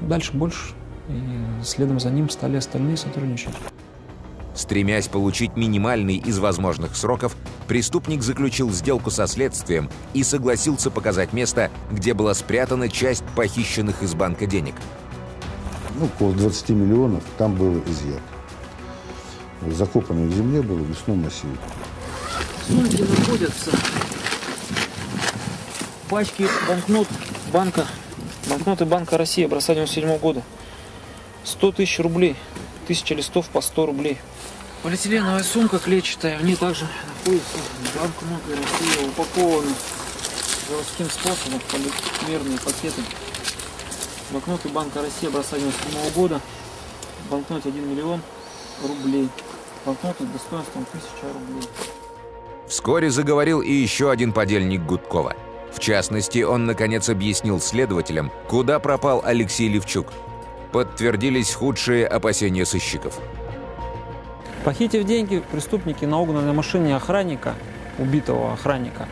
Дальше 0.00 0.36
больше 0.36 0.74
и 1.08 1.64
следом 1.64 2.00
за 2.00 2.10
ним 2.10 2.28
стали 2.28 2.56
остальные 2.56 2.96
сотрудничать. 2.96 3.54
Стремясь 4.54 5.06
получить 5.06 5.56
минимальный 5.56 6.16
из 6.16 6.38
возможных 6.38 6.96
сроков, 6.96 7.36
преступник 7.68 8.22
заключил 8.22 8.70
сделку 8.72 9.10
со 9.10 9.26
следствием 9.26 9.88
и 10.14 10.24
согласился 10.24 10.90
показать 10.90 11.32
место, 11.32 11.70
где 11.92 12.12
была 12.12 12.34
спрятана 12.34 12.88
часть 12.88 13.22
похищенных 13.36 14.02
из 14.02 14.14
банка 14.14 14.46
денег. 14.46 14.74
Ну, 15.94 16.06
около 16.06 16.32
20 16.32 16.70
миллионов 16.70 17.22
там 17.38 17.54
было 17.54 17.80
изъято. 17.86 18.22
Закопанное 19.76 20.26
в 20.26 20.32
земле 20.32 20.62
было 20.62 20.78
в 20.78 20.90
лесном 20.90 21.22
массиве. 21.22 21.56
Где 22.68 23.04
находятся 23.04 23.70
пачки 26.08 26.46
банкнот 26.66 27.06
банка, 27.52 27.86
банкноты 28.48 28.86
Банка 28.86 29.18
России 29.18 29.44
образца 29.44 29.74
97 29.74 30.18
года. 30.18 30.42
100 31.44 31.72
тысяч 31.72 31.98
рублей, 32.00 32.36
тысяча 32.86 33.14
листов 33.14 33.48
по 33.48 33.60
100 33.60 33.86
рублей. 33.86 34.18
Полиэтиленовая 34.82 35.42
сумка 35.42 35.78
клетчатая, 35.78 36.38
в 36.38 36.44
ней 36.44 36.56
также 36.56 36.86
находится 37.18 37.58
банкноты 37.94 38.54
России, 38.54 39.08
упакованы 39.08 39.74
заводским 40.68 41.10
способом 41.10 41.60
полимерные 41.70 42.58
пакеты. 42.58 43.02
Банкноты 44.30 44.68
Банка 44.68 45.00
России 45.00 45.26
образца 45.26 45.56
97 45.58 46.12
года, 46.14 46.40
банкноте 47.30 47.70
1 47.70 47.90
миллион 47.90 48.20
рублей, 48.86 49.28
банкноты 49.84 50.24
достоинством 50.24 50.86
1000 50.92 51.32
рублей. 51.32 51.68
Вскоре 52.68 53.10
заговорил 53.10 53.62
и 53.62 53.72
еще 53.72 54.10
один 54.10 54.32
подельник 54.32 54.82
Гудкова. 54.84 55.34
В 55.72 55.80
частности, 55.80 56.42
он, 56.42 56.66
наконец, 56.66 57.08
объяснил 57.08 57.60
следователям, 57.60 58.30
куда 58.46 58.78
пропал 58.78 59.22
Алексей 59.24 59.68
Левчук. 59.68 60.12
Подтвердились 60.72 61.54
худшие 61.54 62.06
опасения 62.06 62.66
сыщиков. 62.66 63.18
Похитив 64.64 65.04
деньги, 65.04 65.42
преступники 65.50 66.04
на 66.04 66.20
угнанной 66.20 66.52
машине 66.52 66.94
охранника, 66.94 67.54
убитого 67.98 68.52
охранника, 68.52 69.08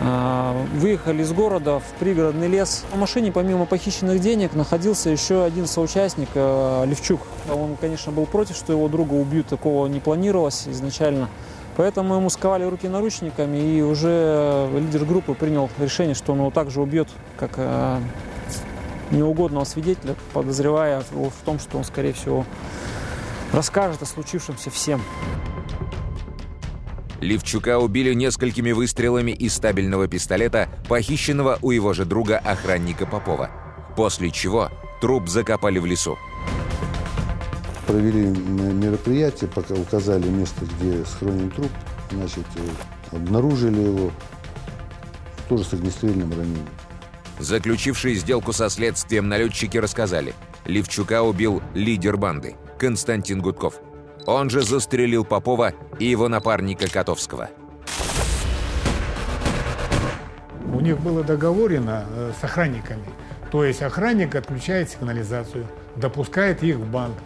э, 0.00 0.64
выехали 0.74 1.22
из 1.22 1.32
города 1.32 1.78
в 1.78 1.84
пригородный 2.00 2.48
лес. 2.48 2.84
В 2.92 2.98
машине 2.98 3.30
помимо 3.30 3.66
похищенных 3.66 4.18
денег 4.20 4.54
находился 4.54 5.10
еще 5.10 5.44
один 5.44 5.66
соучастник 5.66 6.30
э, 6.34 6.84
Левчук. 6.86 7.20
Он, 7.48 7.76
конечно, 7.80 8.10
был 8.10 8.26
против, 8.26 8.56
что 8.56 8.72
его 8.72 8.88
друга 8.88 9.14
убьют, 9.14 9.46
такого 9.46 9.86
не 9.86 10.00
планировалось 10.00 10.66
изначально. 10.66 11.28
Поэтому 11.76 12.16
ему 12.16 12.28
сковали 12.30 12.64
руки 12.64 12.88
наручниками, 12.88 13.58
и 13.58 13.80
уже 13.80 14.68
лидер 14.74 15.04
группы 15.04 15.34
принял 15.34 15.70
решение, 15.78 16.14
что 16.14 16.32
он 16.32 16.40
его 16.40 16.50
также 16.50 16.80
убьет, 16.80 17.08
как 17.38 17.52
э, 17.56 18.00
неугодного 19.10 19.64
свидетеля, 19.64 20.16
подозревая 20.32 21.02
его 21.10 21.30
в 21.30 21.44
том, 21.44 21.58
что 21.58 21.78
он, 21.78 21.84
скорее 21.84 22.12
всего, 22.12 22.46
расскажет 23.52 24.02
о 24.02 24.06
случившемся 24.06 24.70
всем. 24.70 25.02
Левчука 27.20 27.78
убили 27.78 28.14
несколькими 28.14 28.72
выстрелами 28.72 29.32
из 29.32 29.54
стабильного 29.54 30.08
пистолета, 30.08 30.68
похищенного 30.88 31.58
у 31.60 31.70
его 31.70 31.92
же 31.92 32.06
друга 32.06 32.38
охранника 32.38 33.04
Попова. 33.04 33.50
После 33.94 34.30
чего 34.30 34.70
труп 35.02 35.28
закопали 35.28 35.78
в 35.78 35.86
лесу. 35.86 36.16
Провели 37.86 38.26
мероприятие, 38.26 39.50
пока 39.50 39.74
указали 39.74 40.26
место, 40.28 40.64
где 40.64 41.04
схоронен 41.04 41.50
труп. 41.50 41.70
Значит, 42.10 42.46
э, 42.56 43.16
обнаружили 43.16 43.80
его 43.80 44.10
тоже 45.48 45.64
с 45.64 45.72
огнестрельным 45.74 46.30
ранением. 46.30 46.66
Заключившие 47.40 48.16
сделку 48.16 48.52
со 48.52 48.68
следствием 48.68 49.28
налетчики 49.28 49.78
рассказали. 49.78 50.34
Левчука 50.66 51.22
убил 51.22 51.62
лидер 51.74 52.18
банды 52.18 52.56
Константин 52.78 53.40
Гудков. 53.40 53.80
Он 54.26 54.50
же 54.50 54.60
застрелил 54.60 55.24
Попова 55.24 55.72
и 55.98 56.04
его 56.04 56.28
напарника 56.28 56.88
Котовского. 56.90 57.48
У 60.72 60.80
них 60.80 61.00
было 61.00 61.24
договорено 61.24 62.04
э, 62.08 62.32
с 62.38 62.44
охранниками. 62.44 63.06
То 63.50 63.64
есть 63.64 63.80
охранник 63.80 64.34
отключает 64.34 64.90
сигнализацию, 64.90 65.66
допускает 65.96 66.62
их 66.62 66.76
в 66.76 66.86
банк. 66.86 67.16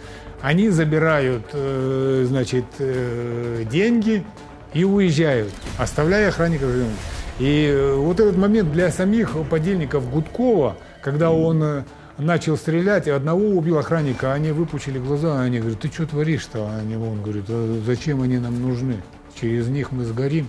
Они 0.41 0.71
забирают, 0.71 1.47
э, 1.53 2.25
значит, 2.29 2.65
э, 2.79 3.65
деньги 3.69 4.25
и 4.73 4.85
уезжают, 4.85 5.53
оставляя 5.77 6.29
охранника 6.29 6.67
живым. 6.67 6.93
И 7.39 7.67
э, 7.67 7.95
вот 7.95 8.21
этот 8.21 8.37
момент 8.37 8.71
для 8.73 8.91
самих 8.91 9.37
подельников 9.49 10.09
Гудкова, 10.09 10.77
когда 11.03 11.33
он 11.33 11.63
э, 11.63 11.85
начал 12.17 12.57
стрелять, 12.57 13.09
и 13.09 13.11
одного 13.11 13.49
убил 13.49 13.79
охранника, 13.79 14.33
они 14.33 14.53
выпучили 14.53 14.99
глаза, 14.99 15.41
они 15.41 15.59
говорят, 15.59 15.81
ты 15.81 15.89
что 15.89 16.07
творишь-то? 16.07 16.77
Они, 16.79 16.97
он 16.97 17.23
говорит, 17.23 17.47
а 17.49 17.83
зачем 17.85 18.23
они 18.23 18.39
нам 18.39 18.63
нужны? 18.63 19.03
Через 19.41 19.67
них 19.67 19.91
мы 19.91 20.05
сгорим. 20.05 20.49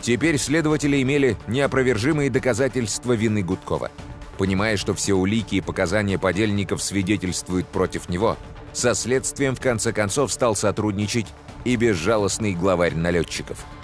Теперь 0.00 0.38
следователи 0.38 1.00
имели 1.00 1.36
неопровержимые 1.46 2.30
доказательства 2.30 3.12
вины 3.12 3.42
Гудкова. 3.42 3.90
Понимая, 4.38 4.76
что 4.76 4.92
все 4.92 5.14
улики 5.14 5.54
и 5.54 5.60
показания 5.60 6.18
подельников 6.18 6.82
свидетельствуют 6.82 7.66
против 7.68 8.08
него, 8.08 8.36
со 8.72 8.94
следствием 8.94 9.54
в 9.54 9.60
конце 9.60 9.92
концов 9.92 10.32
стал 10.32 10.54
сотрудничать 10.56 11.26
и 11.64 11.76
безжалостный 11.76 12.54
главарь 12.54 12.94
налетчиков– 12.96 13.64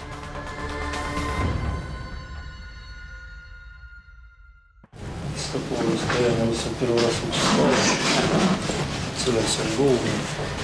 целился 9.23 9.59
в 9.59 9.77
голову, 9.77 9.99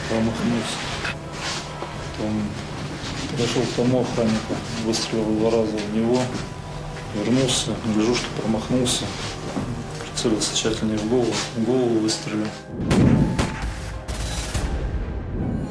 промахнулся. 0.09 0.77
Потом 2.17 2.41
подошел 3.31 3.61
к 3.63 3.75
тому 3.75 4.01
охраннику, 4.01 4.53
выстрелил 4.85 5.25
два 5.39 5.51
раза 5.51 5.77
в 5.77 5.95
него, 5.95 6.19
вернулся, 7.15 7.71
гляжу, 7.93 8.15
что 8.15 8.27
промахнулся, 8.41 9.05
прицелился 10.01 10.55
тщательнее 10.55 10.97
в 10.97 11.09
голову, 11.09 11.33
в 11.55 11.63
голову 11.63 11.99
выстрелил. 11.99 12.47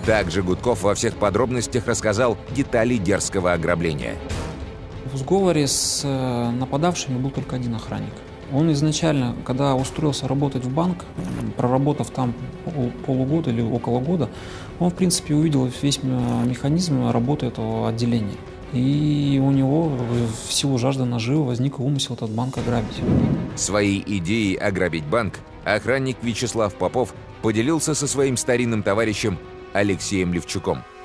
Также 0.07 0.43
Гудков 0.43 0.83
во 0.83 0.95
всех 0.95 1.17
подробностях 1.17 1.87
рассказал 1.87 2.39
детали 2.57 2.97
дерзкого 2.97 3.53
ограбления. 3.53 4.17
В 5.13 5.19
сговоре 5.19 5.67
с 5.67 6.03
э, 6.05 6.51
нападавшими 6.51 7.19
был 7.19 7.31
только 7.31 7.57
один 7.57 7.75
охранник. 7.75 8.15
Он 8.53 8.73
изначально, 8.73 9.35
когда 9.45 9.75
устроился 9.75 10.27
работать 10.27 10.65
в 10.65 10.73
банк, 10.73 11.05
проработав 11.57 12.11
там 12.11 12.35
полугода 13.05 13.51
или 13.51 13.63
около 13.63 14.01
года, 14.01 14.29
он, 14.79 14.91
в 14.91 14.95
принципе, 14.95 15.35
увидел 15.35 15.71
весь 15.83 16.03
механизм 16.03 17.11
работы 17.11 17.47
этого 17.47 17.89
отделения. 17.89 18.37
И 18.73 19.41
у 19.43 19.51
него 19.51 19.91
в 20.47 20.53
силу 20.53 20.79
жажды 20.79 21.05
наживы 21.05 21.45
возник 21.45 21.81
умысел 21.81 22.15
этот 22.15 22.31
банк 22.31 22.59
ограбить. 22.59 23.01
Своей 23.57 24.03
идеей 24.07 24.57
ограбить 24.57 25.05
банк 25.05 25.41
охранник 25.65 26.19
Вячеслав 26.23 26.75
Попов 26.75 27.15
поделился 27.43 27.95
со 27.95 28.07
своим 28.07 28.37
старинным 28.37 28.83
товарищем 28.83 29.39
Алексеем 29.73 30.33
Левчуком– 30.33 30.83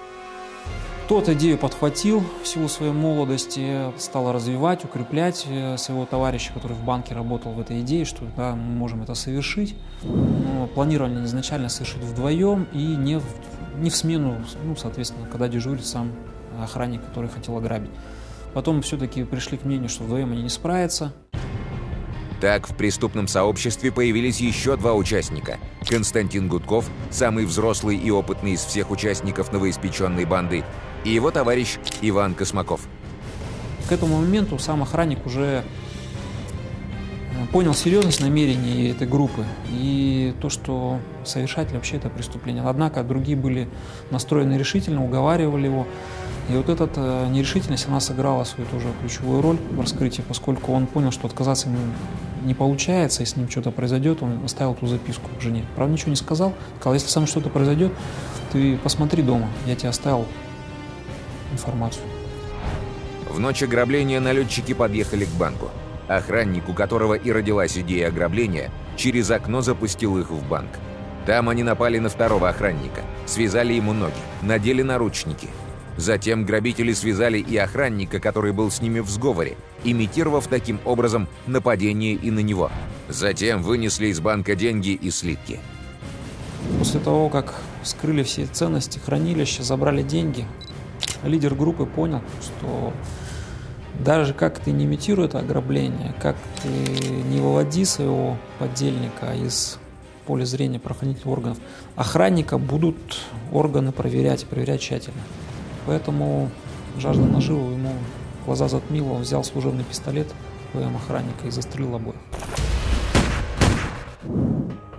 тот 1.08 1.30
идею 1.30 1.58
подхватил 1.58 2.24
в 2.44 2.48
силу 2.48 2.68
своей 2.68 2.92
молодости, 2.92 3.92
стал 3.98 4.32
развивать, 4.32 4.84
укреплять 4.86 5.46
э, 5.48 5.78
своего 5.78 6.06
товарища, 6.06 6.54
который 6.54 6.74
в 6.74 6.84
банке 6.84 7.14
работал 7.14 7.52
в 7.52 7.60
этой 7.60 7.82
идее, 7.82 8.06
что 8.06 8.24
да, 8.38 8.56
мы 8.56 8.76
можем 8.76 9.04
это 9.04 9.16
совершить. 9.16 9.76
Но 10.04 10.68
планировали 10.68 11.24
изначально 11.26 11.70
совершить 11.70 12.04
вдвоем 12.04 12.68
и 12.74 12.84
не 12.84 13.20
в, 13.20 13.26
не 13.78 13.90
в 13.90 13.96
смену, 13.96 14.44
ну, 14.64 14.76
соответственно, 14.76 15.28
когда 15.28 15.48
дежурит 15.48 15.86
сам 15.86 16.12
охранник, 16.62 17.04
который 17.06 17.30
хотел 17.30 17.58
ограбить. 17.58 17.92
Потом 18.54 18.82
все-таки 18.82 19.24
пришли 19.24 19.58
к 19.58 19.66
мнению, 19.66 19.90
что 19.90 20.04
вдвоем 20.04 20.32
они 20.32 20.44
не 20.44 20.50
справятся. 20.50 21.14
Так, 22.44 22.68
в 22.68 22.76
преступном 22.76 23.30
сообществе 23.30 23.90
появились 23.90 24.42
еще 24.42 24.76
два 24.76 24.94
участника. 24.94 25.60
Константин 25.88 26.50
Гудков, 26.50 26.90
самый 27.10 27.46
взрослый 27.46 27.96
и 27.96 28.12
опытный 28.12 28.52
из 28.52 28.66
всех 28.66 28.92
участников 28.92 29.54
новоиспеченной 29.54 30.26
банды, 30.26 30.66
и 31.04 31.10
его 31.10 31.32
товарищ 31.32 31.78
Иван 32.02 32.34
Космаков. 32.34 32.88
К 33.88 33.92
этому 33.92 34.18
моменту 34.22 34.58
сам 34.60 34.82
охранник 34.82 35.26
уже 35.26 35.64
э, 37.34 37.46
понял 37.52 37.74
серьезность 37.74 38.22
намерений 38.22 38.90
этой 38.90 39.08
группы 39.08 39.44
и 39.70 40.34
то, 40.42 40.50
что 40.50 41.00
совершать 41.26 41.72
вообще 41.74 41.98
это 41.98 42.10
преступление. 42.10 42.64
Однако 42.64 43.04
другие 43.04 43.38
были 43.38 43.68
настроены 44.10 44.54
решительно, 44.58 45.04
уговаривали 45.04 45.66
его. 45.66 45.86
И 46.50 46.54
вот 46.54 46.70
эта 46.70 46.90
э, 46.96 47.28
нерешительность, 47.30 47.88
она 47.88 48.00
сыграла 48.00 48.46
свою 48.46 48.70
тоже 48.70 48.88
ключевую 49.02 49.42
роль 49.42 49.58
в 49.72 49.80
раскрытии, 49.80 50.24
поскольку 50.26 50.72
он 50.72 50.88
понял, 50.88 51.12
что 51.12 51.28
отказаться 51.28 51.68
ему 51.68 51.78
не 52.44 52.54
получается, 52.54 53.24
и 53.24 53.26
с 53.26 53.36
ним 53.36 53.50
что-то 53.50 53.72
произойдет, 53.72 54.22
он 54.22 54.44
оставил 54.44 54.76
ту 54.76 54.88
записку 54.88 55.30
жене. 55.40 55.66
Правда, 55.76 55.94
ничего 55.94 56.10
не 56.10 56.18
сказал, 56.18 56.54
сказал, 56.80 56.94
если 56.94 57.08
со 57.08 57.20
мной 57.20 57.28
что-то 57.28 57.50
произойдет, 57.50 57.94
ты 58.52 58.78
посмотри 58.78 59.24
дома, 59.24 59.48
я 59.66 59.76
тебе 59.76 59.90
оставил 59.90 60.26
информацию. 61.54 62.04
В 63.30 63.40
ночь 63.40 63.64
ограбления 63.64 64.20
налетчики 64.20 64.74
подъехали 64.74 65.26
к 65.26 65.30
банку. 65.30 65.72
Охранник, 66.08 66.68
у 66.70 66.74
которого 66.74 67.14
и 67.14 67.32
родилась 67.32 67.78
идея 67.78 68.10
ограбления, 68.10 68.70
через 68.98 69.32
окно 69.32 69.62
запустил 69.62 70.18
их 70.20 70.30
в 70.30 70.48
банк. 70.48 70.70
Там 71.26 71.48
они 71.50 71.64
напали 71.64 72.00
на 72.00 72.10
второго 72.10 72.50
охранника, 72.50 73.02
связали 73.26 73.74
ему 73.74 73.94
ноги, 73.94 74.14
надели 74.42 74.82
наручники. 74.82 75.48
Затем 75.96 76.46
грабители 76.46 76.92
связали 76.92 77.38
и 77.38 77.56
охранника, 77.56 78.20
который 78.20 78.52
был 78.52 78.70
с 78.72 78.82
ними 78.82 79.00
в 79.00 79.10
сговоре, 79.10 79.58
имитировав 79.84 80.48
таким 80.48 80.80
образом 80.86 81.28
нападение 81.48 82.14
и 82.14 82.32
на 82.32 82.40
него. 82.40 82.72
Затем 83.10 83.62
вынесли 83.62 84.08
из 84.08 84.20
банка 84.20 84.56
деньги 84.56 84.90
и 84.90 85.12
слитки. 85.12 85.60
После 86.80 87.00
того, 87.00 87.30
как 87.30 87.54
скрыли 87.84 88.24
все 88.24 88.46
ценности 88.46 89.00
хранилища, 89.00 89.64
забрали 89.64 90.02
деньги, 90.02 90.46
лидер 91.24 91.56
группы 91.56 91.86
понял, 91.86 92.22
что 92.42 92.94
даже 94.00 94.34
как 94.34 94.60
ты 94.60 94.72
не 94.72 94.86
имитируй 94.86 95.26
это 95.26 95.40
ограбление, 95.40 96.14
как 96.22 96.36
ты 96.62 96.70
не 96.70 97.40
выводи 97.40 97.86
своего 97.86 98.38
подельника 98.60 99.34
из 99.34 99.78
поля 100.26 100.46
зрения 100.46 100.80
правоохранительных 100.80 101.28
органов, 101.28 101.58
охранника 101.96 102.58
будут 102.58 103.20
органы 103.52 103.92
проверять, 103.92 104.46
проверять 104.46 104.82
тщательно. 104.82 105.22
Поэтому 105.86 106.50
жажда 106.98 107.26
наживы 107.26 107.74
ему 107.74 107.94
глаза 108.46 108.68
затмила, 108.68 109.14
он 109.14 109.22
взял 109.22 109.44
служебный 109.44 109.84
пистолет 109.84 110.28
ВМ 110.74 110.96
охранника 110.96 111.48
и 111.48 111.52
застрелил 111.52 111.96
обоих. 111.96 112.16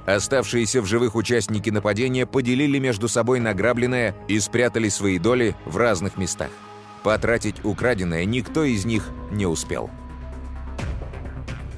Оставшиеся 0.06 0.82
в 0.82 0.86
живых 0.86 1.14
участники 1.14 1.70
нападения 1.70 2.26
поделили 2.26 2.78
между 2.78 3.08
собой 3.08 3.40
награбленное 3.40 4.14
и 4.28 4.38
спрятали 4.38 4.88
свои 4.90 5.18
доли 5.18 5.56
в 5.64 5.76
разных 5.78 6.18
местах. 6.18 6.50
Потратить 7.02 7.64
украденное 7.64 8.24
никто 8.24 8.64
из 8.64 8.84
них 8.84 9.08
не 9.30 9.46
успел. 9.46 9.90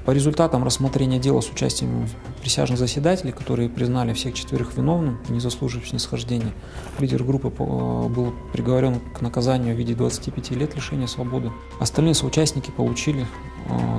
По 0.05 0.11
результатам 0.11 0.63
рассмотрения 0.63 1.19
дела 1.19 1.41
с 1.41 1.49
участием 1.49 2.07
присяжных 2.41 2.79
заседателей, 2.79 3.33
которые 3.33 3.67
признали 3.67 4.13
всех 4.13 4.35
четверых 4.35 4.77
виновным, 4.77 5.19
не 5.27 5.41
заслуживающих 5.41 5.89
снисхождения, 5.89 6.53
лидер 6.99 7.25
группы 7.25 7.49
был 7.49 8.33
приговорен 8.53 9.01
к 9.01 9.19
наказанию 9.19 9.75
в 9.75 9.77
виде 9.77 9.95
25 9.95 10.51
лет 10.51 10.75
лишения 10.75 11.07
свободы. 11.07 11.51
Остальные 11.81 12.13
соучастники 12.13 12.71
получили 12.71 13.27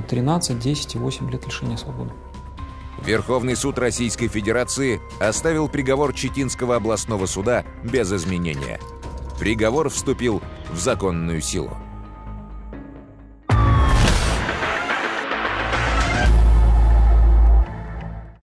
13, 0.09 0.57
10 0.57 0.95
и 0.95 0.97
8 0.97 1.29
лет 1.29 1.45
лишения 1.45 1.77
свободы. 1.77 2.09
Верховный 3.05 3.55
суд 3.55 3.79
Российской 3.79 4.27
Федерации 4.27 5.01
оставил 5.19 5.67
приговор 5.67 6.13
Читинского 6.13 6.75
областного 6.75 7.25
суда 7.25 7.65
без 7.83 8.11
изменения. 8.11 8.79
Приговор 9.39 9.89
вступил 9.89 10.41
в 10.71 10.77
законную 10.77 11.41
силу. 11.41 11.77